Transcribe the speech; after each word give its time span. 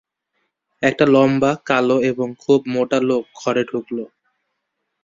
একটা 0.83 1.05
লম্বা, 1.07 1.51
কালো 1.65 1.97
এবং 2.01 2.27
খুব 2.43 2.59
মোটা 2.73 2.99
লোক 3.01 3.23
ঘরে 3.35 3.63
ঢুকল। 3.69 3.97